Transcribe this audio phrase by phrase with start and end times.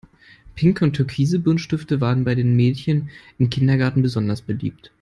[0.55, 4.89] Pinke und türkise Buntstifte waren bei den Mädchen im Kindergarten besonders beliebt.